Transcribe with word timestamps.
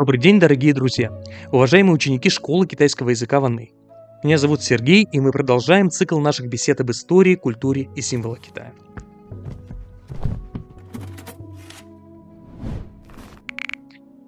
Добрый 0.00 0.18
день, 0.18 0.40
дорогие 0.40 0.72
друзья! 0.72 1.12
Уважаемые 1.52 1.92
ученики 1.92 2.30
школы 2.30 2.66
китайского 2.66 3.10
языка 3.10 3.38
Ванны. 3.38 3.74
Меня 4.24 4.38
зовут 4.38 4.62
Сергей, 4.62 5.06
и 5.12 5.20
мы 5.20 5.30
продолжаем 5.30 5.90
цикл 5.90 6.18
наших 6.18 6.48
бесед 6.48 6.80
об 6.80 6.90
истории, 6.90 7.34
культуре 7.34 7.90
и 7.94 8.00
символах 8.00 8.40
Китая. 8.40 8.72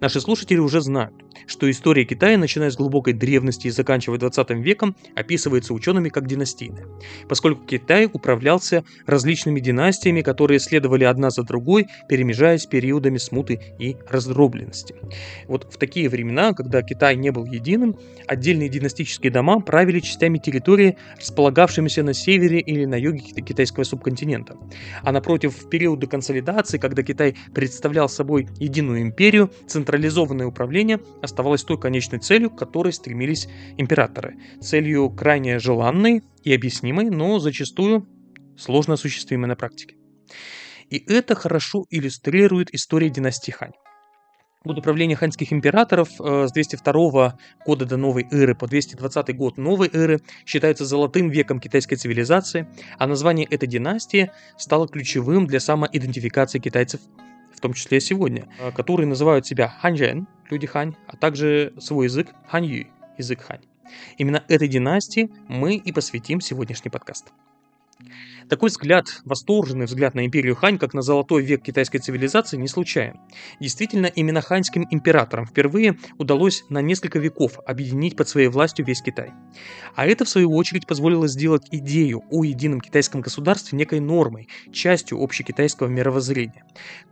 Наши 0.02 0.20
слушатели 0.20 0.58
уже 0.58 0.82
знают, 0.82 1.14
что 1.46 1.70
история 1.70 2.04
Китая, 2.04 2.38
начиная 2.38 2.70
с 2.70 2.76
глубокой 2.76 3.12
древности 3.12 3.68
и 3.68 3.70
заканчивая 3.70 4.18
20 4.18 4.50
веком, 4.50 4.96
описывается 5.14 5.74
учеными 5.74 6.08
как 6.08 6.26
династийная, 6.26 6.86
поскольку 7.28 7.64
Китай 7.64 8.08
управлялся 8.12 8.84
различными 9.06 9.60
династиями, 9.60 10.22
которые 10.22 10.60
следовали 10.60 11.04
одна 11.04 11.30
за 11.30 11.42
другой, 11.42 11.86
перемежаясь 12.08 12.66
периодами 12.66 13.18
смуты 13.18 13.60
и 13.78 13.96
раздробленности. 14.08 14.94
Вот 15.48 15.72
в 15.72 15.78
такие 15.78 16.08
времена, 16.08 16.52
когда 16.52 16.82
Китай 16.82 17.16
не 17.16 17.30
был 17.30 17.44
единым, 17.44 17.96
отдельные 18.26 18.68
династические 18.68 19.32
дома 19.32 19.60
правили 19.60 20.00
частями 20.00 20.38
территории, 20.38 20.96
располагавшимися 21.18 22.02
на 22.02 22.14
севере 22.14 22.60
или 22.60 22.84
на 22.84 22.96
юге 22.96 23.20
китайского 23.20 23.84
субконтинента. 23.84 24.56
А 25.02 25.12
напротив, 25.12 25.56
в 25.56 25.68
периоды 25.68 26.06
консолидации, 26.06 26.78
когда 26.78 27.02
Китай 27.02 27.36
представлял 27.54 28.08
собой 28.08 28.48
единую 28.58 29.02
империю, 29.02 29.50
централизованное 29.66 30.46
управление 30.46 31.00
оставалась 31.32 31.64
той 31.64 31.78
конечной 31.78 32.18
целью, 32.18 32.50
к 32.50 32.58
которой 32.58 32.92
стремились 32.92 33.48
императоры. 33.78 34.36
Целью 34.60 35.10
крайне 35.10 35.58
желанной 35.58 36.22
и 36.44 36.54
объяснимой, 36.54 37.08
но 37.08 37.38
зачастую 37.38 38.06
сложно 38.58 38.94
осуществимой 38.94 39.48
на 39.48 39.56
практике. 39.56 39.96
И 40.90 41.02
это 41.10 41.34
хорошо 41.34 41.86
иллюстрирует 41.90 42.72
история 42.74 43.08
династии 43.08 43.50
Хань. 43.50 43.72
Год 44.64 44.80
правления 44.80 45.16
ханьских 45.16 45.52
императоров 45.52 46.08
э, 46.20 46.46
с 46.46 46.52
202 46.52 47.36
года 47.66 47.84
до 47.84 47.96
новой 47.96 48.28
эры 48.30 48.54
по 48.54 48.68
220 48.68 49.36
год 49.36 49.56
новой 49.58 49.90
эры 49.92 50.20
считается 50.46 50.84
золотым 50.84 51.30
веком 51.30 51.58
китайской 51.58 51.96
цивилизации, 51.96 52.68
а 52.96 53.08
название 53.08 53.44
этой 53.46 53.66
династии 53.66 54.30
стало 54.56 54.86
ключевым 54.86 55.48
для 55.48 55.58
самоидентификации 55.58 56.60
китайцев 56.60 57.00
том 57.62 57.72
числе 57.72 58.00
сегодня, 58.00 58.48
э, 58.58 58.72
которые 58.72 59.06
называют 59.06 59.46
себя 59.46 59.68
ханьжен, 59.68 60.26
люди 60.50 60.66
хань, 60.66 60.94
а 61.06 61.16
также 61.16 61.72
свой 61.78 62.06
язык 62.06 62.28
ханью, 62.48 62.88
язык 63.16 63.40
хань. 63.40 63.60
Именно 64.18 64.44
этой 64.48 64.68
династии 64.68 65.30
мы 65.48 65.76
и 65.76 65.92
посвятим 65.92 66.40
сегодняшний 66.40 66.90
подкаст. 66.90 67.32
Такой 68.48 68.68
взгляд, 68.68 69.06
восторженный 69.24 69.86
взгляд 69.86 70.14
на 70.14 70.26
империю 70.26 70.54
Хань, 70.54 70.78
как 70.78 70.94
на 70.94 71.02
золотой 71.02 71.42
век 71.42 71.62
китайской 71.62 71.98
цивилизации, 71.98 72.56
не 72.56 72.68
случайен. 72.68 73.16
Действительно, 73.60 74.06
именно 74.06 74.40
ханьским 74.40 74.86
императорам 74.90 75.46
впервые 75.46 75.98
удалось 76.18 76.64
на 76.68 76.80
несколько 76.80 77.18
веков 77.18 77.58
объединить 77.66 78.16
под 78.16 78.28
своей 78.28 78.48
властью 78.48 78.84
весь 78.84 79.02
Китай. 79.02 79.30
А 79.94 80.06
это, 80.06 80.24
в 80.24 80.28
свою 80.28 80.52
очередь, 80.54 80.86
позволило 80.86 81.28
сделать 81.28 81.66
идею 81.70 82.22
о 82.30 82.44
едином 82.44 82.80
китайском 82.80 83.20
государстве 83.20 83.78
некой 83.78 84.00
нормой, 84.00 84.48
частью 84.72 85.22
общекитайского 85.22 85.88
мировоззрения. 85.88 86.64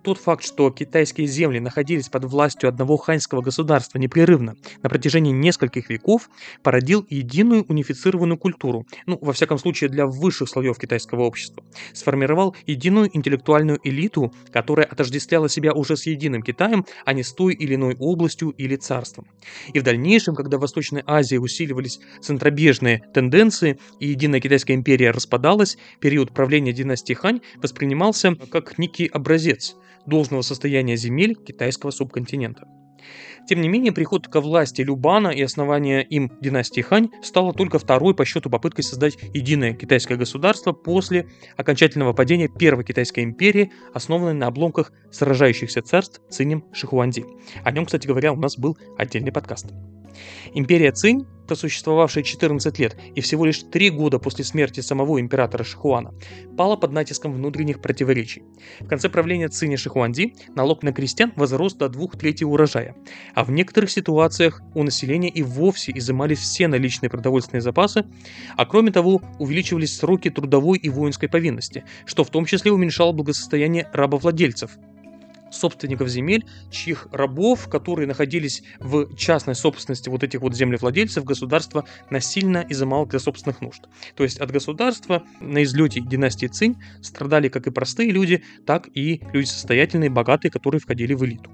Тот 0.03 0.19
факт, 0.19 0.45
что 0.45 0.71
китайские 0.71 1.27
земли 1.27 1.61
находились 1.61 2.09
под 2.09 2.25
властью 2.25 2.69
одного 2.69 2.97
ханьского 2.97 3.43
государства 3.43 3.99
непрерывно 3.99 4.57
на 4.83 4.89
протяжении 4.89 5.33
нескольких 5.33 5.91
веков, 5.91 6.31
породил 6.63 7.07
единую 7.09 7.65
унифицированную 7.65 8.39
культуру, 8.39 8.87
ну, 9.07 9.19
во 9.21 9.33
всяком 9.33 9.59
случае, 9.59 9.91
для 9.91 10.07
высших 10.07 10.49
слоев 10.49 10.79
китайского 10.79 11.20
китайского 11.21 11.27
общества, 11.27 11.63
сформировал 11.93 12.57
единую 12.67 13.11
интеллектуальную 13.13 13.79
элиту, 13.85 14.33
которая 14.53 14.87
отождествляла 14.87 15.49
себя 15.49 15.73
уже 15.73 15.97
с 15.97 16.07
единым 16.07 16.43
Китаем, 16.43 16.85
а 17.05 17.13
не 17.13 17.23
с 17.23 17.33
той 17.33 17.55
или 17.55 17.75
иной 17.75 17.97
областью 17.99 18.51
или 18.51 18.77
царством. 18.77 19.27
И 19.75 19.81
в 19.81 19.83
дальнейшем, 19.83 20.35
когда 20.35 20.57
в 20.57 20.61
Восточной 20.61 21.03
Азии 21.07 21.39
усиливались 21.39 22.01
центробежные 22.21 23.03
тенденции 23.15 23.79
и 24.01 24.09
единая 24.09 24.41
китайская 24.41 24.75
империя 24.75 25.11
распадалась, 25.11 25.77
период 26.01 26.33
правления 26.33 26.73
династии 26.73 27.15
Хань 27.15 27.41
воспринимался 27.63 28.35
как 28.51 28.79
некий 28.79 29.07
образец 29.07 29.77
должного 30.07 30.43
состояния 30.43 30.97
земель 30.97 31.35
китайского 31.35 31.91
субконтинента. 31.91 32.80
Тем 33.49 33.61
не 33.61 33.69
менее, 33.69 33.93
приход 33.93 34.29
ко 34.29 34.41
власти 34.41 34.83
Любана 34.83 35.29
и 35.29 35.43
основание 35.43 36.05
им 36.05 36.31
династии 36.41 36.81
Хань 36.81 37.11
стало 37.23 37.53
только 37.53 37.79
второй 37.79 38.15
по 38.15 38.25
счету 38.25 38.51
попыткой 38.51 38.85
создать 38.85 39.17
единое 39.35 39.73
китайское 39.75 40.17
государство 40.17 40.73
после 40.73 41.27
окончательного 41.57 42.13
падения 42.13 42.49
Первой 42.49 42.85
Китайской 42.85 43.25
империи, 43.25 43.73
основанной 43.95 44.35
на 44.35 44.47
обломках 44.47 44.93
сражающихся 45.11 45.83
царств 45.83 46.21
Цинем 46.31 46.65
Шихуанди. 46.73 47.25
О 47.65 47.73
нем, 47.73 47.87
кстати 47.87 48.07
говоря, 48.07 48.33
у 48.33 48.37
нас 48.37 48.57
был 48.57 48.79
отдельный 48.97 49.33
подкаст. 49.33 49.67
Империя 50.55 50.93
Цинь 50.93 51.27
просуществовавшая 51.51 52.23
14 52.23 52.79
лет 52.79 52.97
и 53.17 53.21
всего 53.21 53.45
лишь 53.45 53.65
3 53.65 53.91
года 53.91 54.21
после 54.21 54.45
смерти 54.45 54.79
самого 54.79 55.21
императора 55.21 55.65
Шихуана, 55.65 56.15
пала 56.57 56.77
под 56.77 56.93
натиском 56.93 57.33
внутренних 57.33 57.81
противоречий. 57.81 58.45
В 58.79 58.87
конце 58.87 59.09
правления 59.09 59.49
Циня 59.49 59.77
Шихуанди 59.77 60.35
налог 60.55 60.85
на 60.85 60.93
крестьян 60.93 61.33
возрос 61.35 61.75
до 61.75 61.89
двух 61.89 62.17
третей 62.17 62.45
урожая, 62.45 62.95
а 63.35 63.43
в 63.43 63.51
некоторых 63.51 63.91
ситуациях 63.91 64.63
у 64.77 64.85
населения 64.85 65.29
и 65.29 65.43
вовсе 65.43 65.91
изымались 65.93 66.39
все 66.39 66.69
наличные 66.69 67.11
продовольственные 67.11 67.63
запасы, 67.63 68.05
а 68.57 68.65
кроме 68.65 68.93
того 68.93 69.21
увеличивались 69.41 69.97
сроки 69.97 70.31
трудовой 70.31 70.79
и 70.79 70.89
воинской 70.89 71.29
повинности, 71.29 71.83
что 72.07 72.23
в 72.23 72.31
том 72.31 72.45
числе 72.45 72.71
уменьшало 72.71 73.11
благосостояние 73.11 73.89
рабовладельцев– 73.93 74.71
собственников 75.51 76.09
земель, 76.09 76.45
чьих 76.71 77.09
рабов, 77.13 77.69
которые 77.69 78.07
находились 78.07 78.63
в 78.79 79.15
частной 79.17 79.55
собственности 79.55 80.09
вот 80.09 80.23
этих 80.23 80.41
вот 80.41 80.55
землевладельцев, 80.55 81.25
государство 81.25 81.85
насильно 82.11 82.65
изымало 82.69 83.07
для 83.07 83.19
собственных 83.19 83.61
нужд. 83.61 83.83
То 84.15 84.25
есть 84.25 84.39
от 84.39 84.51
государства 84.51 85.25
на 85.41 85.63
излете 85.63 86.01
династии 86.01 86.47
Цинь 86.47 86.77
страдали 87.03 87.49
как 87.49 87.67
и 87.67 87.71
простые 87.71 88.11
люди, 88.11 88.43
так 88.67 88.89
и 88.95 89.23
люди 89.33 89.47
состоятельные, 89.47 90.11
богатые, 90.11 90.51
которые 90.51 90.81
входили 90.81 91.15
в 91.15 91.25
элиту. 91.25 91.51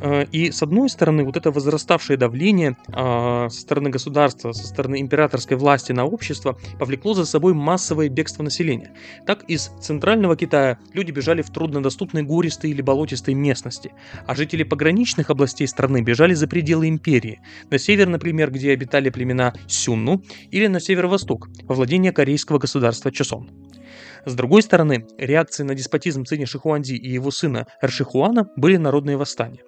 Э, 0.00 0.24
и 0.32 0.50
с 0.50 0.62
одной 0.62 0.88
стороны, 0.88 1.24
вот 1.24 1.36
это 1.36 1.50
возраставшее 1.50 2.16
давление 2.16 2.76
а, 2.92 3.48
со 3.48 3.60
стороны 3.60 3.90
государства, 3.90 4.52
со 4.52 4.66
стороны 4.66 5.00
императорской 5.00 5.56
власти 5.56 5.92
на 5.92 6.04
общество 6.04 6.58
повлекло 6.78 7.14
за 7.14 7.26
собой 7.26 7.54
массовое 7.54 8.08
бегство 8.08 8.42
населения. 8.42 8.92
Так 9.26 9.44
из 9.44 9.70
центрального 9.80 10.36
Китая 10.36 10.78
люди 10.92 11.10
бежали 11.10 11.42
в 11.42 11.50
труднодоступные 11.50 12.24
гористые 12.24 12.72
или 12.72 12.82
болотистые 12.82 13.34
местности, 13.34 13.92
а 14.26 14.34
жители 14.34 14.62
пограничных 14.62 15.30
областей 15.30 15.66
страны 15.66 16.02
бежали 16.02 16.34
за 16.34 16.48
пределы 16.48 16.88
империи. 16.88 17.40
На 17.70 17.78
север, 17.78 18.08
например, 18.08 18.50
где 18.50 18.72
обитали 18.72 19.10
племена 19.10 19.52
Сюнну, 19.66 20.22
или 20.50 20.66
на 20.66 20.80
северо-восток, 20.80 21.48
во 21.64 21.74
владение 21.74 22.12
корейского 22.12 22.58
государства 22.58 23.12
Чосон. 23.12 23.50
С 24.24 24.34
другой 24.34 24.62
стороны, 24.62 25.06
реакцией 25.18 25.66
на 25.66 25.74
деспотизм 25.74 26.24
Цини 26.24 26.44
Шихуанди 26.44 26.94
и 26.94 27.10
его 27.10 27.30
сына 27.30 27.66
Эршихуана 27.82 28.48
были 28.56 28.76
народные 28.76 29.16
восстания. 29.16 29.60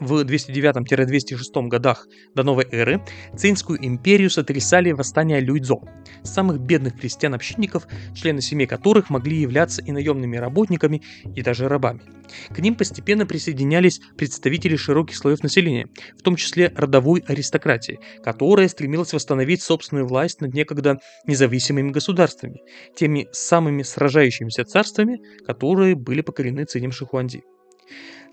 В 0.00 0.22
209-206 0.22 1.68
годах 1.68 2.08
до 2.34 2.42
новой 2.42 2.66
эры 2.70 3.04
Цинскую 3.36 3.84
империю 3.84 4.28
сотрясали 4.28 4.90
восстания 4.90 5.40
Люйцзо, 5.40 5.82
самых 6.22 6.60
бедных 6.60 6.98
крестьян-общинников, 6.98 7.86
члены 8.14 8.40
семей 8.40 8.66
которых 8.66 9.10
могли 9.10 9.36
являться 9.36 9.82
и 9.82 9.92
наемными 9.92 10.36
работниками, 10.36 11.02
и 11.34 11.42
даже 11.42 11.68
рабами. 11.68 12.02
К 12.50 12.58
ним 12.58 12.74
постепенно 12.74 13.26
присоединялись 13.26 14.00
представители 14.16 14.76
широких 14.76 15.16
слоев 15.16 15.42
населения, 15.42 15.88
в 16.18 16.22
том 16.22 16.36
числе 16.36 16.72
родовой 16.74 17.22
аристократии, 17.26 18.00
которая 18.22 18.68
стремилась 18.68 19.12
восстановить 19.12 19.62
собственную 19.62 20.06
власть 20.06 20.40
над 20.40 20.54
некогда 20.54 20.98
независимыми 21.26 21.90
государствами, 21.90 22.62
теми 22.96 23.28
самыми 23.32 23.82
сражающимися 23.82 24.64
царствами, 24.64 25.20
которые 25.46 25.94
были 25.94 26.22
покорены 26.22 26.64
Цинем 26.64 26.90
Шихуанди. 26.90 27.42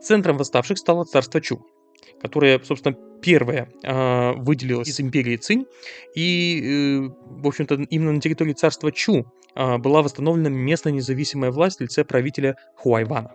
Центром 0.02 0.38
восставших 0.38 0.78
стало 0.78 1.04
царство 1.06 1.42
Чу, 1.42 1.66
которое, 2.22 2.60
собственно, 2.64 2.96
первое 3.22 3.70
э, 3.84 4.32
выделилось 4.34 4.90
из 4.90 5.00
империи 5.00 5.38
Цинь, 5.38 5.66
и, 6.16 6.62
э, 6.64 7.10
в 7.26 7.48
общем-то, 7.48 7.76
именно 7.90 8.14
на 8.14 8.22
территории 8.22 8.54
царства 8.54 8.92
Чу 8.92 9.26
э, 9.56 9.78
была 9.78 10.02
восстановлена 10.02 10.50
местная 10.50 10.94
независимая 10.94 11.52
власть 11.52 11.78
в 11.78 11.82
лице 11.82 12.04
правителя 12.04 12.58
Хуайвана. 12.76 13.32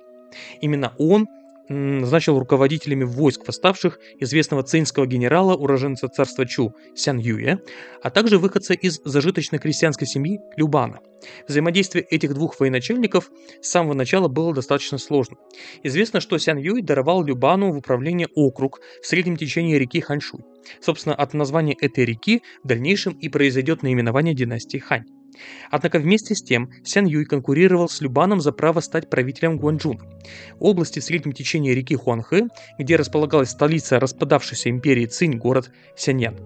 Именно 0.61 0.95
он 0.99 1.29
назначил 1.69 2.39
руководителями 2.39 3.05
войск 3.05 3.47
восставших 3.47 3.99
известного 4.19 4.63
цинского 4.63 5.07
генерала, 5.07 5.55
уроженца 5.55 6.09
царства 6.09 6.47
Чу 6.47 6.75
Сян 6.95 7.19
Юя, 7.19 7.61
а 8.03 8.11
также 8.11 8.39
выходца 8.39 8.75
из 8.75 9.01
зажиточной 9.05 9.59
крестьянской 9.59 10.07
семьи 10.07 10.39
Любана. 10.57 11.01
Взаимодействие 11.49 12.05
этих 12.05 12.35
двух 12.35 12.61
военачальников 12.61 13.31
с 13.61 13.69
самого 13.69 13.95
начала 13.95 14.29
было 14.29 14.55
достаточно 14.55 14.99
сложным. 14.99 15.39
Известно, 15.83 16.21
что 16.21 16.39
Сян 16.39 16.59
Юй 16.59 16.83
даровал 16.83 17.25
Любану 17.25 17.73
в 17.73 17.79
управление 17.79 18.29
округ 18.35 18.81
в 19.03 19.07
среднем 19.07 19.37
течении 19.37 19.77
реки 19.77 20.01
Ханьшуй. 20.01 20.41
Собственно, 20.81 21.15
от 21.15 21.35
названия 21.35 21.77
этой 21.81 22.05
реки 22.05 22.43
в 22.63 22.69
дальнейшем 22.69 23.15
и 23.15 23.29
произойдет 23.29 23.83
наименование 23.83 24.35
династии 24.35 24.79
Хань. 24.79 25.05
Однако 25.71 25.99
вместе 25.99 26.35
с 26.35 26.43
тем 26.43 26.71
Сян 26.85 27.07
Юй 27.07 27.25
конкурировал 27.25 27.89
с 27.89 28.01
Любаном 28.01 28.41
за 28.41 28.53
право 28.53 28.81
стать 28.81 29.11
правителем 29.11 29.59
Гуанчжуна, 29.59 30.01
области 30.59 31.01
в 31.01 31.05
среднем 31.05 31.33
течении 31.33 31.73
реки 31.73 31.97
Хуанхэ, 31.97 32.49
где 32.79 32.97
располагалась 32.97 33.51
столица 33.51 34.01
распадавшейся 34.01 34.71
империи 34.71 35.07
Цинь, 35.07 35.37
город 35.37 35.71
Сяньян. 35.97 36.37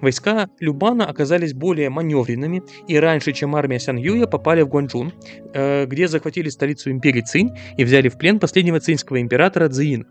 Войска 0.00 0.48
Любана 0.60 1.06
оказались 1.06 1.54
более 1.54 1.90
маневренными 1.90 2.62
и 2.88 2.96
раньше, 2.96 3.32
чем 3.32 3.56
армия 3.56 3.78
Сян 3.78 3.96
Юя, 3.96 4.26
попали 4.26 4.62
в 4.62 4.68
Гуанчжун, 4.68 5.12
э, 5.54 5.86
где 5.86 6.08
захватили 6.08 6.48
столицу 6.48 6.90
империи 6.90 7.22
Цинь 7.22 7.50
и 7.76 7.84
взяли 7.84 8.08
в 8.08 8.18
плен 8.18 8.38
последнего 8.38 8.80
цинского 8.80 9.20
императора 9.20 9.68
Цзиина. 9.68 10.06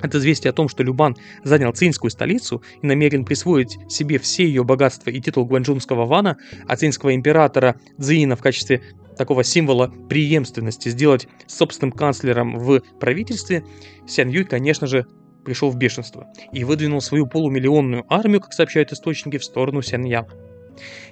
От 0.00 0.14
известия 0.14 0.50
о 0.50 0.54
том, 0.54 0.68
что 0.68 0.82
Любан 0.82 1.16
занял 1.42 1.72
цинскую 1.72 2.10
столицу 2.10 2.62
и 2.82 2.86
намерен 2.86 3.24
присвоить 3.24 3.78
себе 3.88 4.18
все 4.18 4.44
ее 4.44 4.64
богатства 4.64 5.10
и 5.10 5.20
титул 5.20 5.44
гуанчжунского 5.44 6.06
вана, 6.06 6.36
а 6.66 6.76
цинского 6.76 7.14
императора 7.14 7.76
Цзиина 7.98 8.36
в 8.36 8.42
качестве 8.42 8.82
такого 9.16 9.44
символа 9.44 9.92
преемственности 10.08 10.88
сделать 10.88 11.28
собственным 11.46 11.92
канцлером 11.92 12.58
в 12.58 12.80
правительстве, 12.98 13.64
Сян 14.06 14.28
Юй, 14.28 14.44
конечно 14.44 14.86
же, 14.86 15.06
пришел 15.44 15.70
в 15.70 15.76
бешенство 15.76 16.26
и 16.52 16.64
выдвинул 16.64 17.00
свою 17.00 17.26
полумиллионную 17.26 18.04
армию, 18.08 18.40
как 18.40 18.52
сообщают 18.52 18.92
источники, 18.92 19.38
в 19.38 19.44
сторону 19.44 19.82
Сяньяна. 19.82 20.28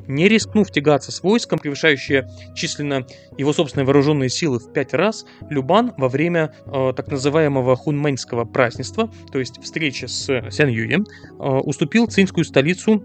Не 0.07 0.29
рискнув 0.29 0.71
тягаться 0.71 1.13
с 1.13 1.23
войском, 1.23 1.59
превышающее 1.59 2.29
численно 2.55 3.07
его 3.39 3.53
собственные 3.53 3.87
вооруженные 3.87 4.29
силы 4.29 4.59
в 4.59 4.73
пять 4.73 4.95
раз, 4.95 5.25
Любан 5.51 5.93
во 5.97 6.09
время 6.09 6.55
э, 6.67 6.93
так 6.97 7.09
называемого 7.09 7.77
хунмэньского 7.77 8.45
празднества, 8.45 9.11
то 9.31 9.39
есть 9.39 9.63
встречи 9.63 10.07
с 10.07 10.27
Сян 10.51 10.69
Юем, 10.69 11.07
э, 11.07 11.43
уступил 11.43 12.07
цинскую 12.07 12.45
столицу 12.45 13.05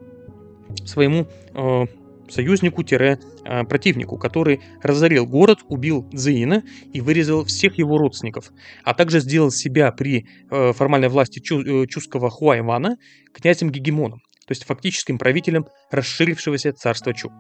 своему 0.85 1.27
э, 1.53 1.85
союзнику-противнику, 2.29 4.17
который 4.17 4.61
разорил 4.81 5.25
город, 5.25 5.59
убил 5.67 6.07
Цзиина 6.13 6.63
и 6.93 7.01
вырезал 7.01 7.45
всех 7.45 7.77
его 7.77 7.97
родственников, 7.97 8.51
а 8.83 8.93
также 8.93 9.19
сделал 9.19 9.51
себя 9.51 9.91
при 9.91 10.27
э, 10.49 10.73
формальной 10.73 11.09
власти 11.09 11.39
чу, 11.39 11.61
э, 11.61 11.87
чуского 11.87 12.29
Хуайвана 12.29 12.97
князем-гегемоном, 13.33 14.21
то 14.47 14.53
есть 14.53 14.63
фактическим 14.63 15.17
правителем 15.17 15.67
расширившегося 15.91 16.71
царства 16.73 17.13
Чу. 17.13 17.31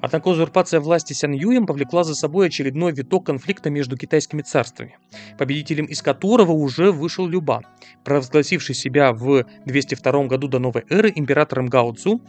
Однако 0.00 0.28
узурпация 0.28 0.80
власти 0.80 1.12
Сян 1.12 1.32
Юем 1.32 1.64
повлекла 1.64 2.02
за 2.02 2.16
собой 2.16 2.48
очередной 2.48 2.92
виток 2.92 3.26
конфликта 3.26 3.70
между 3.70 3.96
китайскими 3.96 4.42
царствами, 4.42 4.98
победителем 5.38 5.84
из 5.84 6.02
которого 6.02 6.50
уже 6.50 6.90
вышел 6.90 7.28
Любан, 7.28 7.64
провозгласивший 8.04 8.74
себя 8.74 9.12
в 9.12 9.44
202 9.66 10.24
году 10.24 10.48
до 10.48 10.58
новой 10.58 10.84
эры 10.90 11.12
императором 11.14 11.66
Гао 11.68 11.92
Цзу 11.92 12.20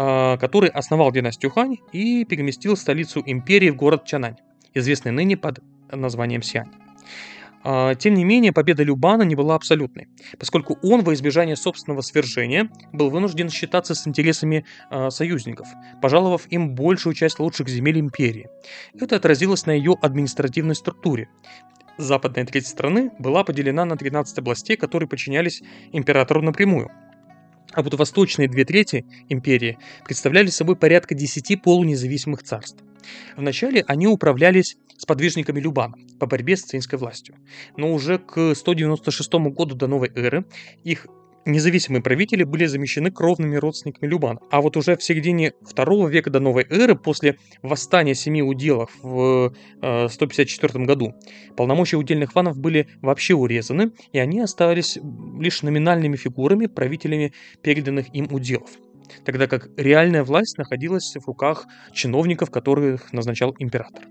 а, 0.00 0.36
который 0.36 0.70
основал 0.70 1.10
династию 1.10 1.50
Хань 1.50 1.78
и 1.90 2.24
переместил 2.24 2.76
столицу 2.76 3.20
империи 3.26 3.70
в 3.70 3.74
город 3.74 4.04
Чанань, 4.04 4.36
известный 4.72 5.10
ныне 5.10 5.36
под 5.36 5.58
названием 5.90 6.40
Сиань. 6.40 6.70
А, 7.64 7.94
тем 7.94 8.14
не 8.14 8.24
менее, 8.24 8.52
победа 8.52 8.82
Любана 8.82 9.22
не 9.22 9.34
была 9.34 9.54
абсолютной, 9.54 10.08
поскольку 10.38 10.78
он 10.82 11.02
во 11.02 11.14
избежание 11.14 11.56
собственного 11.56 12.02
свержения 12.02 12.70
был 12.92 13.10
вынужден 13.10 13.50
считаться 13.50 13.94
с 13.94 14.06
интересами 14.06 14.64
э, 14.90 15.10
союзников, 15.10 15.66
пожаловав 16.00 16.46
им 16.50 16.74
большую 16.74 17.14
часть 17.14 17.38
лучших 17.38 17.68
земель 17.68 17.98
империи. 17.98 18.48
Это 18.98 19.16
отразилось 19.16 19.66
на 19.66 19.72
ее 19.72 19.96
административной 20.00 20.74
структуре. 20.74 21.28
Западная 21.96 22.46
треть 22.46 22.66
страны 22.66 23.10
была 23.18 23.42
поделена 23.42 23.84
на 23.84 23.96
13 23.96 24.38
областей, 24.38 24.76
которые 24.76 25.08
подчинялись 25.08 25.62
императору 25.92 26.42
напрямую– 26.42 26.90
а 27.72 27.82
вот 27.82 27.94
восточные 27.94 28.48
две 28.48 28.64
трети 28.64 29.04
империи 29.28 29.78
представляли 30.04 30.48
собой 30.48 30.76
порядка 30.76 31.14
десяти 31.14 31.56
полунезависимых 31.56 32.42
царств. 32.42 32.82
Вначале 33.36 33.84
они 33.86 34.06
управлялись 34.06 34.76
сподвижниками 34.96 35.60
Любана 35.60 35.96
по 36.18 36.26
борьбе 36.26 36.56
с 36.56 36.62
цинской 36.62 36.98
властью, 36.98 37.36
но 37.76 37.92
уже 37.92 38.18
к 38.18 38.54
196 38.54 39.32
году 39.34 39.74
до 39.74 39.86
новой 39.86 40.10
эры 40.14 40.44
их 40.84 41.06
независимые 41.48 42.02
правители 42.02 42.44
были 42.44 42.66
замещены 42.66 43.10
кровными 43.10 43.56
родственниками 43.56 44.08
Любана. 44.08 44.40
А 44.50 44.60
вот 44.60 44.76
уже 44.76 44.96
в 44.96 45.02
середине 45.02 45.54
второго 45.62 46.08
века 46.08 46.30
до 46.30 46.40
новой 46.40 46.66
эры, 46.68 46.94
после 46.94 47.38
восстания 47.62 48.14
семи 48.14 48.42
уделов 48.42 48.90
в 49.02 49.54
154 49.80 50.72
э, 50.74 50.86
году, 50.86 51.14
полномочия 51.56 51.96
удельных 51.96 52.34
ванов 52.34 52.58
были 52.58 52.88
вообще 53.00 53.34
урезаны, 53.34 53.92
и 54.12 54.18
они 54.18 54.40
оставались 54.40 54.98
лишь 55.38 55.62
номинальными 55.62 56.16
фигурами, 56.16 56.66
правителями 56.66 57.32
переданных 57.62 58.14
им 58.14 58.28
уделов 58.30 58.70
тогда 59.24 59.46
как 59.46 59.68
реальная 59.76 60.24
власть 60.24 60.58
находилась 60.58 61.14
в 61.14 61.26
руках 61.26 61.66
чиновников, 61.92 62.50
которых 62.50 63.12
назначал 63.12 63.54
император. 63.58 64.04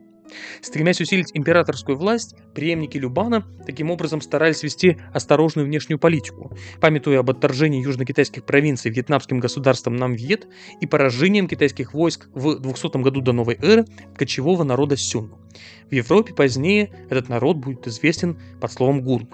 Стремясь 0.61 1.01
усилить 1.01 1.31
императорскую 1.33 1.97
власть, 1.97 2.35
преемники 2.53 2.97
Любана 2.97 3.45
таким 3.65 3.91
образом 3.91 4.21
старались 4.21 4.63
вести 4.63 4.97
осторожную 5.13 5.65
внешнюю 5.65 5.99
политику, 5.99 6.55
памятуя 6.81 7.19
об 7.19 7.29
отторжении 7.29 7.83
южно-китайских 7.83 8.45
провинций 8.45 8.91
вьетнамским 8.91 9.39
государством 9.39 9.95
Намвьет 9.95 10.47
и 10.81 10.87
поражением 10.87 11.47
китайских 11.47 11.93
войск 11.93 12.27
в 12.33 12.59
200 12.59 13.01
году 13.01 13.21
до 13.21 13.33
новой 13.33 13.55
эры 13.61 13.85
кочевого 14.15 14.63
народа 14.63 14.97
Сюн. 14.97 15.33
В 15.89 15.93
Европе 15.93 16.33
позднее 16.33 16.91
этот 17.09 17.29
народ 17.29 17.57
будет 17.57 17.87
известен 17.87 18.39
под 18.59 18.71
словом 18.71 19.01
Гурн. 19.01 19.29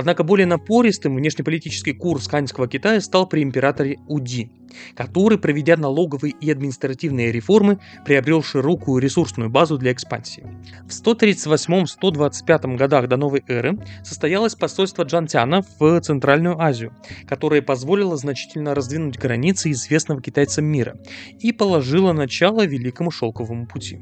Однако 0.00 0.24
более 0.24 0.46
напористым 0.46 1.16
внешнеполитический 1.16 1.92
курс 1.92 2.26
ханьского 2.26 2.66
Китая 2.66 3.02
стал 3.02 3.28
при 3.28 3.42
императоре 3.42 3.98
Уди, 4.08 4.50
который, 4.96 5.36
проведя 5.36 5.76
налоговые 5.76 6.32
и 6.40 6.50
административные 6.50 7.30
реформы, 7.30 7.80
приобрел 8.06 8.42
широкую 8.42 9.02
ресурсную 9.02 9.50
базу 9.50 9.76
для 9.76 9.92
экспансии. 9.92 10.46
В 10.86 10.88
138-125 10.88 12.76
годах 12.76 13.08
до 13.08 13.18
новой 13.18 13.44
эры 13.46 13.76
состоялось 14.02 14.54
посольство 14.54 15.02
Джантяна 15.02 15.66
в 15.78 16.00
Центральную 16.00 16.58
Азию, 16.58 16.94
которое 17.28 17.60
позволило 17.60 18.16
значительно 18.16 18.74
раздвинуть 18.74 19.18
границы 19.18 19.70
известного 19.72 20.22
китайцам 20.22 20.64
мира 20.64 20.96
и 21.40 21.52
положило 21.52 22.14
начало 22.14 22.64
Великому 22.64 23.10
Шелковому 23.10 23.66
пути. 23.66 24.00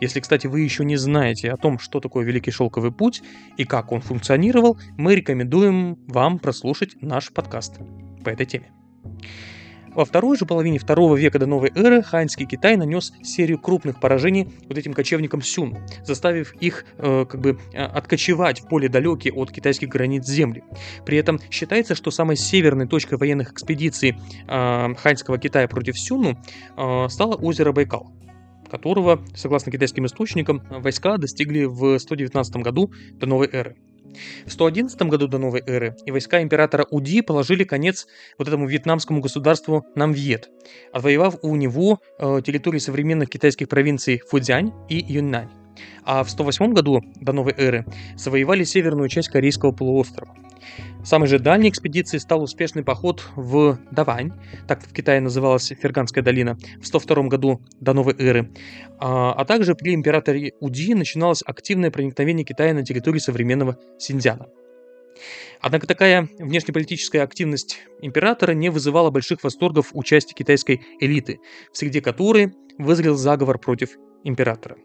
Если, 0.00 0.20
кстати, 0.20 0.46
вы 0.46 0.60
еще 0.60 0.84
не 0.84 0.96
знаете 0.96 1.50
о 1.50 1.56
том, 1.56 1.78
что 1.78 2.00
такое 2.00 2.24
Великий 2.24 2.50
Шелковый 2.50 2.92
Путь 2.92 3.22
и 3.56 3.64
как 3.64 3.92
он 3.92 4.00
функционировал, 4.00 4.78
мы 4.96 5.14
рекомендуем 5.14 5.98
вам 6.06 6.38
прослушать 6.38 7.00
наш 7.00 7.32
подкаст 7.32 7.78
по 8.24 8.30
этой 8.30 8.46
теме. 8.46 8.70
Во 9.98 10.04
второй 10.04 10.36
же 10.36 10.46
половине 10.46 10.78
второго 10.78 11.16
века 11.16 11.40
до 11.40 11.46
новой 11.46 11.72
эры 11.74 12.02
ханьский 12.02 12.46
Китай 12.46 12.76
нанес 12.76 13.12
серию 13.22 13.58
крупных 13.58 13.98
поражений 13.98 14.48
вот 14.68 14.78
этим 14.78 14.92
кочевникам 14.92 15.42
Сюн, 15.42 15.76
заставив 16.04 16.54
их 16.60 16.84
э, 16.98 17.26
как 17.28 17.40
бы 17.40 17.58
э, 17.72 17.82
откочевать 17.82 18.60
в 18.60 18.68
более 18.68 18.88
далекие 18.88 19.32
от 19.32 19.50
китайских 19.50 19.88
границ 19.88 20.24
земли. 20.24 20.62
При 21.04 21.18
этом 21.18 21.40
считается, 21.50 21.96
что 21.96 22.12
самой 22.12 22.36
северной 22.36 22.86
точкой 22.86 23.18
военных 23.18 23.50
экспедиций 23.50 24.16
э, 24.46 24.94
ханьского 24.94 25.36
Китая 25.38 25.66
против 25.66 25.98
Сюну 25.98 26.38
э, 26.76 27.06
стало 27.08 27.34
озеро 27.34 27.72
Байкал 27.72 28.12
которого, 28.68 29.22
согласно 29.34 29.72
китайским 29.72 30.06
источникам, 30.06 30.62
войска 30.70 31.16
достигли 31.16 31.64
в 31.64 31.98
119 31.98 32.56
году 32.56 32.92
до 33.12 33.26
новой 33.26 33.48
эры. 33.52 33.76
В 34.46 34.52
111 34.52 35.00
году 35.02 35.28
до 35.28 35.38
новой 35.38 35.62
эры 35.66 35.96
и 36.06 36.10
войска 36.10 36.42
императора 36.42 36.86
Уди 36.90 37.22
положили 37.22 37.64
конец 37.64 38.06
вот 38.38 38.48
этому 38.48 38.66
вьетнамскому 38.66 39.20
государству 39.20 39.84
Намвьет, 39.94 40.50
отвоевав 40.92 41.36
у 41.42 41.54
него 41.56 42.00
э, 42.18 42.40
территории 42.44 42.78
современных 42.78 43.28
китайских 43.28 43.68
провинций 43.68 44.22
Фудзянь 44.28 44.72
и 44.88 44.96
Юньнань. 44.96 45.57
А 46.04 46.24
в 46.24 46.30
108 46.30 46.72
году 46.72 47.02
до 47.20 47.32
новой 47.32 47.54
эры 47.56 47.84
завоевали 48.16 48.64
северную 48.64 49.08
часть 49.08 49.28
Корейского 49.28 49.72
полуострова. 49.72 50.34
Самой 51.04 51.28
же 51.28 51.38
дальней 51.38 51.70
экспедицией 51.70 52.20
стал 52.20 52.42
успешный 52.42 52.82
поход 52.82 53.22
в 53.36 53.78
Давань, 53.90 54.32
так 54.66 54.82
в 54.82 54.92
Китае 54.92 55.20
называлась 55.20 55.68
Ферганская 55.68 56.22
долина, 56.22 56.58
в 56.80 56.86
102 56.86 57.28
году 57.28 57.60
до 57.80 57.94
новой 57.94 58.14
эры. 58.18 58.52
А, 58.98 59.32
а 59.32 59.44
также 59.44 59.74
при 59.74 59.94
императоре 59.94 60.52
Уди 60.60 60.94
начиналось 60.94 61.42
активное 61.46 61.90
проникновение 61.90 62.44
Китая 62.44 62.74
на 62.74 62.84
территорию 62.84 63.20
современного 63.20 63.78
Синьцзяна. 63.98 64.46
Однако 65.60 65.86
такая 65.86 66.28
внешнеполитическая 66.38 67.22
активность 67.22 67.78
императора 68.00 68.52
не 68.52 68.70
вызывала 68.70 69.10
больших 69.10 69.42
восторгов 69.42 69.90
у 69.92 70.02
части 70.02 70.32
китайской 70.32 70.80
элиты, 71.00 71.40
среди 71.72 72.00
которой 72.00 72.52
вызрел 72.78 73.16
заговор 73.16 73.58
против 73.58 73.96
императора. 74.24 74.76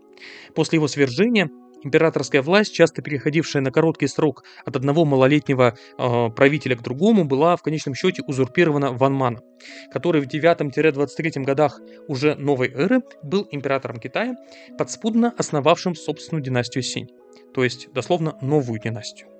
После 0.55 0.77
его 0.77 0.87
свержения 0.87 1.49
Императорская 1.83 2.41
власть, 2.41 2.73
часто 2.73 3.01
переходившая 3.01 3.61
на 3.61 3.71
короткий 3.71 4.07
срок 4.07 4.43
от 4.65 4.75
одного 4.75 5.03
малолетнего 5.03 5.77
э, 5.97 6.29
правителя 6.29 6.77
к 6.77 6.81
другому, 6.81 7.25
была 7.25 7.57
в 7.57 7.61
конечном 7.61 7.93
счете 7.93 8.23
узурпирована 8.25 8.93
Ван 8.93 9.13
Маном, 9.13 9.43
который 9.91 10.21
в 10.21 10.27
9-23 10.27 11.43
годах 11.43 11.79
уже 12.07 12.35
новой 12.35 12.69
эры 12.69 13.01
был 13.21 13.47
императором 13.51 13.99
Китая, 13.99 14.35
подспудно 14.77 15.33
основавшим 15.37 15.95
собственную 15.95 16.41
династию 16.41 16.83
Синь, 16.83 17.09
то 17.53 17.63
есть 17.63 17.91
дословно 17.91 18.37
новую 18.41 18.79
династию. 18.79 19.32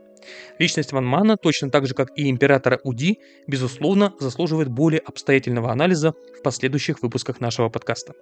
Личность 0.60 0.92
Ван 0.92 1.06
Мана, 1.06 1.38
точно 1.38 1.70
так 1.70 1.86
же 1.88 1.94
как 1.94 2.10
и 2.16 2.30
императора 2.30 2.80
Уди, 2.84 3.20
безусловно, 3.48 4.14
заслуживает 4.20 4.70
более 4.70 5.00
обстоятельного 5.00 5.72
анализа 5.72 6.14
в 6.40 6.44
последующих 6.44 7.02
выпусках 7.02 7.40
нашего 7.40 7.70
подкаста. 7.70 8.14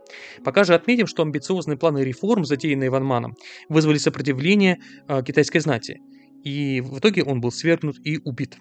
Пока 0.44 0.64
же 0.64 0.74
отметим, 0.74 1.08
что 1.08 1.24
амбициозные 1.24 1.78
планы 1.78 2.00
реформ, 2.00 2.46
затеянные 2.46 2.90
Ван 2.90 3.04
Маном, 3.04 3.36
вызвали 3.70 3.98
сопротивление 3.98 4.80
э, 5.08 5.22
китайской 5.24 5.60
знати, 5.60 6.02
и 6.44 6.82
в 6.82 7.00
итоге 7.00 7.24
он 7.24 7.42
был 7.42 7.52
свергнут 7.52 7.98
и 8.04 8.20
убит. 8.24 8.58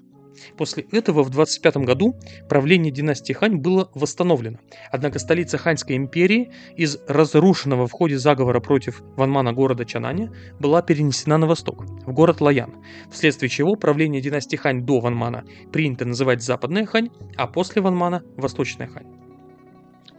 После 0.56 0.84
этого 0.92 1.22
в 1.22 1.30
25 1.30 1.76
году 1.78 2.16
правление 2.48 2.92
династии 2.92 3.32
Хань 3.32 3.56
было 3.56 3.90
восстановлено. 3.94 4.58
Однако 4.90 5.18
столица 5.18 5.58
Ханьской 5.58 5.96
империи 5.96 6.50
из 6.76 6.98
разрушенного 7.08 7.86
в 7.86 7.92
ходе 7.92 8.18
заговора 8.18 8.60
против 8.60 9.02
Ванмана 9.16 9.52
города 9.52 9.84
Чананя 9.84 10.32
была 10.58 10.82
перенесена 10.82 11.38
на 11.38 11.46
восток, 11.46 11.84
в 12.06 12.12
город 12.12 12.40
Лаян, 12.40 12.74
вследствие 13.10 13.48
чего 13.48 13.74
правление 13.74 14.20
династии 14.20 14.56
Хань 14.56 14.84
до 14.84 15.00
Ванмана 15.00 15.44
принято 15.72 16.04
называть 16.04 16.42
Западная 16.42 16.86
Хань, 16.86 17.10
а 17.36 17.46
после 17.46 17.82
Ванмана– 17.82 18.22
Восточная 18.36 18.88
Хань. 18.88 19.19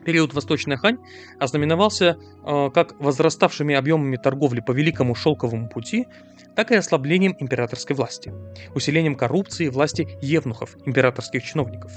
Период 0.05 0.33
Восточная 0.33 0.77
Хань 0.77 0.97
ознаменовался 1.39 2.17
э, 2.45 2.69
как 2.73 2.99
возраставшими 2.99 3.75
объемами 3.75 4.17
торговли 4.17 4.61
по 4.61 4.71
Великому 4.71 5.15
Шелковому 5.15 5.69
пути, 5.69 6.07
так 6.55 6.71
и 6.71 6.75
ослаблением 6.75 7.35
императорской 7.39 7.95
власти, 7.95 8.33
усилением 8.75 9.15
коррупции 9.15 9.69
власти 9.69 10.07
евнухов, 10.21 10.75
императорских 10.85 11.43
чиновников. 11.43 11.91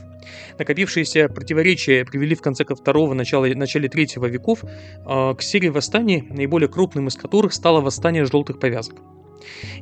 Накопившиеся 0.58 1.28
противоречия 1.28 2.04
привели 2.04 2.34
в 2.34 2.42
конце 2.42 2.64
второго 2.64 3.14
начала, 3.14 3.46
начале 3.46 3.88
третьего 3.88 4.26
веков 4.26 4.64
э, 4.64 5.34
к 5.36 5.42
серии 5.42 5.68
восстаний, 5.68 6.22
наиболее 6.30 6.68
крупным 6.68 7.08
из 7.08 7.16
которых 7.16 7.52
стало 7.52 7.80
восстание 7.80 8.24
желтых 8.26 8.58
повязок. 8.58 8.96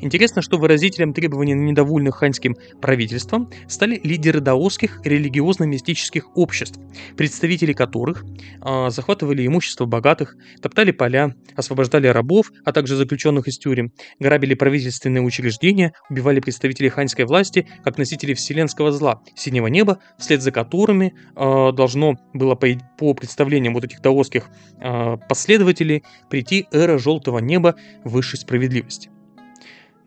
Интересно, 0.00 0.42
что 0.42 0.58
выразителем 0.58 1.12
требований 1.12 1.54
недовольных 1.54 2.16
ханьским 2.16 2.56
правительством 2.80 3.50
стали 3.68 4.00
лидеры 4.02 4.40
даосских 4.40 5.00
религиозно-мистических 5.04 6.36
обществ, 6.36 6.78
представители 7.16 7.72
которых 7.72 8.24
э, 8.24 8.90
захватывали 8.90 9.46
имущество 9.46 9.86
богатых, 9.86 10.36
топтали 10.60 10.90
поля, 10.90 11.34
освобождали 11.56 12.06
рабов, 12.08 12.50
а 12.64 12.72
также 12.72 12.96
заключенных 12.96 13.48
из 13.48 13.58
тюрем, 13.58 13.92
грабили 14.18 14.54
правительственные 14.54 15.22
учреждения, 15.22 15.92
убивали 16.10 16.40
представителей 16.40 16.88
ханьской 16.88 17.24
власти 17.24 17.66
как 17.84 17.98
носителей 17.98 18.34
вселенского 18.34 18.92
зла, 18.92 19.22
синего 19.34 19.66
неба, 19.66 19.98
вслед 20.18 20.42
за 20.42 20.50
которыми 20.50 21.14
э, 21.36 21.72
должно 21.72 22.16
было 22.32 22.54
по, 22.54 22.66
по 22.98 23.14
представлениям 23.14 23.74
вот 23.74 23.84
этих 23.84 24.00
даосских 24.00 24.48
э, 24.80 25.16
последователей 25.28 26.02
прийти 26.30 26.66
эра 26.72 26.98
желтого 26.98 27.38
неба 27.38 27.76
высшей 28.04 28.38
справедливости. 28.38 29.10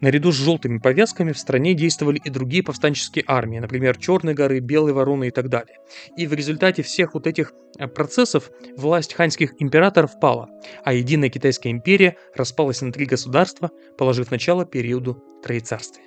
Наряду 0.01 0.31
с 0.31 0.35
желтыми 0.35 0.77
повязками 0.77 1.31
в 1.31 1.37
стране 1.37 1.73
действовали 1.73 2.19
и 2.23 2.29
другие 2.29 2.63
повстанческие 2.63 3.23
армии, 3.27 3.59
например, 3.59 3.97
Черные 3.97 4.35
горы, 4.35 4.59
Белые 4.59 4.93
вороны 4.93 5.29
и 5.29 5.31
так 5.31 5.49
далее. 5.49 5.77
И 6.17 6.27
в 6.27 6.33
результате 6.33 6.83
всех 6.83 7.13
вот 7.13 7.27
этих 7.27 7.53
э, 7.77 7.87
процессов 7.87 8.51
власть 8.75 9.13
ханьских 9.13 9.53
императоров 9.59 10.19
пала, 10.19 10.49
а 10.83 10.93
единая 10.93 11.29
китайская 11.29 11.71
империя 11.71 12.17
распалась 12.35 12.81
на 12.81 12.91
три 12.91 13.05
государства, 13.05 13.71
положив 13.97 14.31
начало 14.31 14.65
периоду 14.65 15.23
Троецарствия. 15.43 16.05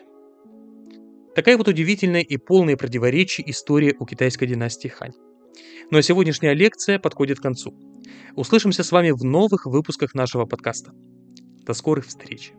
Такая 1.35 1.57
вот 1.57 1.69
удивительная 1.69 2.23
и 2.23 2.37
полная 2.37 2.77
противоречий 2.77 3.45
история 3.47 3.95
у 3.99 4.07
китайской 4.07 4.47
династии 4.47 4.89
Хань. 4.89 5.13
Ну 5.91 5.99
а 5.99 6.03
сегодняшняя 6.03 6.53
лекция 6.53 6.99
подходит 6.99 7.39
к 7.39 7.43
концу. 7.43 7.75
Услышимся 8.35 8.85
с 8.85 8.93
вами 8.93 9.11
в 9.13 9.25
новых 9.25 9.65
выпусках 9.65 10.15
нашего 10.15 10.45
подкаста. 10.45 10.93
До 11.65 11.75
скорых 11.75 12.07
встреч! 12.07 12.53